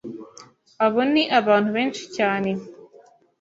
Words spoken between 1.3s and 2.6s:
abantu benshi cyane,